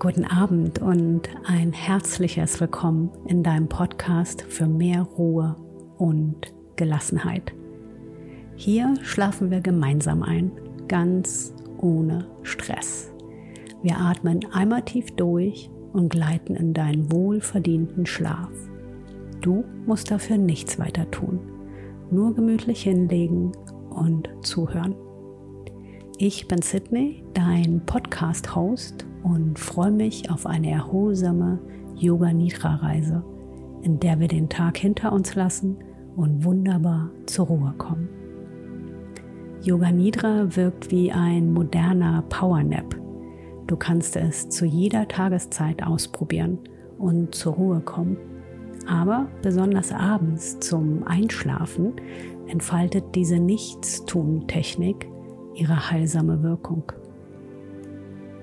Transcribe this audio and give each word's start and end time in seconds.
Guten 0.00 0.26
Abend 0.26 0.80
und 0.80 1.22
ein 1.44 1.72
herzliches 1.72 2.60
Willkommen 2.60 3.10
in 3.26 3.42
deinem 3.42 3.68
Podcast 3.68 4.42
für 4.42 4.68
mehr 4.68 5.02
Ruhe 5.02 5.56
und 5.96 6.54
Gelassenheit. 6.76 7.52
Hier 8.54 8.94
schlafen 9.02 9.50
wir 9.50 9.60
gemeinsam 9.60 10.22
ein, 10.22 10.52
ganz 10.86 11.52
ohne 11.78 12.28
Stress. 12.44 13.10
Wir 13.82 13.98
atmen 13.98 14.46
einmal 14.52 14.82
tief 14.82 15.10
durch 15.16 15.68
und 15.92 16.10
gleiten 16.10 16.54
in 16.54 16.74
deinen 16.74 17.10
wohlverdienten 17.10 18.06
Schlaf. 18.06 18.52
Du 19.40 19.64
musst 19.84 20.12
dafür 20.12 20.38
nichts 20.38 20.78
weiter 20.78 21.10
tun, 21.10 21.40
nur 22.12 22.36
gemütlich 22.36 22.84
hinlegen 22.84 23.50
und 23.90 24.28
zuhören. 24.42 24.94
Ich 26.20 26.48
bin 26.48 26.60
Sydney, 26.62 27.22
dein 27.32 27.80
Podcast-Host 27.86 29.06
und 29.22 29.56
freue 29.56 29.92
mich 29.92 30.28
auf 30.32 30.46
eine 30.46 30.68
erholsame 30.68 31.60
Yoga 31.94 32.32
Nidra 32.32 32.74
Reise, 32.74 33.22
in 33.82 34.00
der 34.00 34.18
wir 34.18 34.26
den 34.26 34.48
Tag 34.48 34.78
hinter 34.78 35.12
uns 35.12 35.36
lassen 35.36 35.76
und 36.16 36.42
wunderbar 36.42 37.12
zur 37.26 37.46
Ruhe 37.46 37.72
kommen. 37.78 38.08
Yoga 39.62 39.92
Nidra 39.92 40.56
wirkt 40.56 40.90
wie 40.90 41.12
ein 41.12 41.52
moderner 41.52 42.22
Power 42.22 42.64
Nap. 42.64 42.96
Du 43.68 43.76
kannst 43.76 44.16
es 44.16 44.48
zu 44.48 44.66
jeder 44.66 45.06
Tageszeit 45.06 45.84
ausprobieren 45.84 46.58
und 46.98 47.32
zur 47.32 47.52
Ruhe 47.54 47.80
kommen. 47.80 48.16
Aber 48.88 49.28
besonders 49.40 49.92
abends 49.92 50.58
zum 50.58 51.04
Einschlafen 51.06 51.92
entfaltet 52.48 53.04
diese 53.14 53.38
Nichtstun-Technik 53.38 55.06
ihre 55.58 55.90
heilsame 55.90 56.42
Wirkung. 56.42 56.84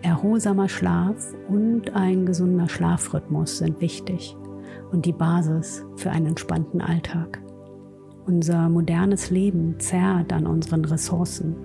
Erholsamer 0.01 0.69
Schlaf 0.69 1.33
und 1.47 1.95
ein 1.95 2.25
gesunder 2.25 2.69
Schlafrhythmus 2.69 3.57
sind 3.57 3.81
wichtig 3.81 4.37
und 4.91 5.05
die 5.05 5.13
Basis 5.13 5.83
für 5.95 6.11
einen 6.11 6.27
entspannten 6.27 6.81
Alltag. 6.81 7.41
Unser 8.27 8.69
modernes 8.69 9.29
Leben 9.29 9.79
zerrt 9.79 10.33
an 10.33 10.45
unseren 10.45 10.85
Ressourcen. 10.85 11.55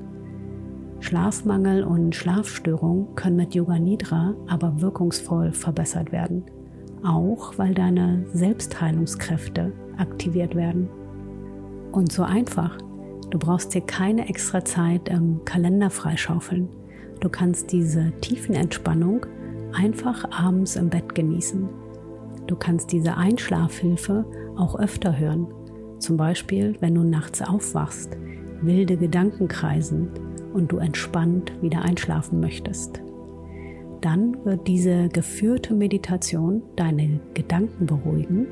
Schlafmangel 1.00 1.82
und 1.82 2.14
Schlafstörung 2.14 3.14
können 3.14 3.36
mit 3.36 3.54
Yoga 3.54 3.78
Nidra 3.78 4.34
aber 4.46 4.80
wirkungsvoll 4.80 5.52
verbessert 5.52 6.12
werden, 6.12 6.44
auch 7.04 7.56
weil 7.58 7.74
deine 7.74 8.26
Selbstheilungskräfte 8.32 9.72
aktiviert 9.96 10.54
werden. 10.54 10.88
Und 11.92 12.12
so 12.12 12.22
einfach 12.22 12.78
Du 13.30 13.38
brauchst 13.38 13.74
dir 13.74 13.80
keine 13.80 14.28
extra 14.28 14.64
Zeit 14.64 15.08
im 15.08 15.44
Kalender 15.44 15.90
freischaufeln. 15.90 16.68
Du 17.20 17.28
kannst 17.28 17.70
diese 17.70 18.12
tiefen 18.20 18.54
Entspannung 18.56 19.24
einfach 19.72 20.24
abends 20.32 20.74
im 20.74 20.90
Bett 20.90 21.14
genießen. 21.14 21.68
Du 22.48 22.56
kannst 22.56 22.90
diese 22.90 23.16
Einschlafhilfe 23.16 24.24
auch 24.56 24.76
öfter 24.78 25.16
hören. 25.16 25.46
Zum 25.98 26.16
Beispiel, 26.16 26.76
wenn 26.80 26.96
du 26.96 27.04
nachts 27.04 27.40
aufwachst, 27.40 28.16
wilde 28.62 28.96
Gedanken 28.96 29.46
kreisen 29.46 30.08
und 30.52 30.72
du 30.72 30.78
entspannt 30.78 31.52
wieder 31.62 31.82
einschlafen 31.82 32.40
möchtest. 32.40 33.00
Dann 34.00 34.44
wird 34.44 34.66
diese 34.66 35.08
geführte 35.08 35.74
Meditation 35.74 36.62
deine 36.74 37.20
Gedanken 37.34 37.86
beruhigen 37.86 38.46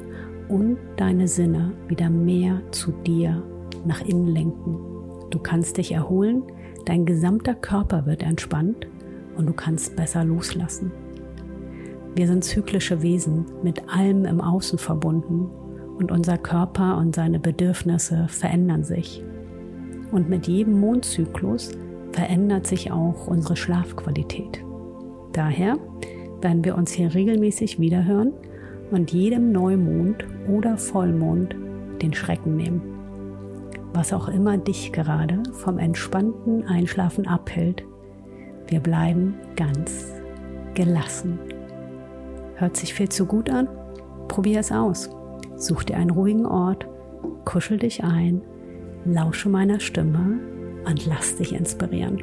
und 0.48 0.78
deine 0.96 1.26
Sinne 1.26 1.72
wieder 1.88 2.10
mehr 2.10 2.60
zu 2.70 2.92
dir 2.92 3.42
nach 3.84 4.00
innen 4.02 4.26
lenken. 4.26 4.78
Du 5.30 5.38
kannst 5.38 5.76
dich 5.76 5.92
erholen, 5.92 6.42
dein 6.84 7.04
gesamter 7.04 7.54
Körper 7.54 8.06
wird 8.06 8.22
entspannt 8.22 8.86
und 9.36 9.46
du 9.46 9.52
kannst 9.52 9.96
besser 9.96 10.24
loslassen. 10.24 10.90
Wir 12.14 12.26
sind 12.26 12.44
zyklische 12.44 13.02
Wesen, 13.02 13.46
mit 13.62 13.88
allem 13.88 14.24
im 14.24 14.40
Außen 14.40 14.78
verbunden 14.78 15.48
und 15.98 16.10
unser 16.10 16.38
Körper 16.38 16.96
und 16.98 17.14
seine 17.14 17.38
Bedürfnisse 17.38 18.26
verändern 18.28 18.84
sich. 18.84 19.22
Und 20.10 20.28
mit 20.28 20.48
jedem 20.48 20.80
Mondzyklus 20.80 21.72
verändert 22.12 22.66
sich 22.66 22.90
auch 22.90 23.26
unsere 23.26 23.56
Schlafqualität. 23.56 24.64
Daher 25.32 25.76
werden 26.40 26.64
wir 26.64 26.76
uns 26.76 26.92
hier 26.92 27.14
regelmäßig 27.14 27.78
wiederhören 27.78 28.32
und 28.90 29.12
jedem 29.12 29.52
Neumond 29.52 30.24
oder 30.48 30.78
Vollmond 30.78 31.54
den 32.00 32.14
Schrecken 32.14 32.56
nehmen 32.56 32.97
was 33.92 34.12
auch 34.12 34.28
immer 34.28 34.56
dich 34.58 34.92
gerade 34.92 35.42
vom 35.52 35.78
entspannten 35.78 36.66
Einschlafen 36.66 37.26
abhält. 37.26 37.84
Wir 38.66 38.80
bleiben 38.80 39.34
ganz 39.56 40.12
gelassen. 40.74 41.38
Hört 42.56 42.76
sich 42.76 42.94
viel 42.94 43.08
zu 43.08 43.26
gut 43.26 43.50
an? 43.50 43.68
Probier 44.28 44.60
es 44.60 44.72
aus. 44.72 45.10
Such 45.56 45.84
dir 45.84 45.96
einen 45.96 46.10
ruhigen 46.10 46.46
Ort, 46.46 46.86
kuschel 47.44 47.78
dich 47.78 48.04
ein, 48.04 48.42
lausche 49.04 49.48
meiner 49.48 49.80
Stimme 49.80 50.38
und 50.86 51.06
lass 51.06 51.36
dich 51.36 51.54
inspirieren. 51.54 52.22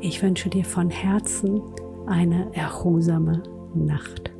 Ich 0.00 0.22
wünsche 0.22 0.48
dir 0.48 0.64
von 0.64 0.90
Herzen 0.90 1.60
eine 2.06 2.54
erholsame 2.54 3.42
Nacht. 3.74 4.37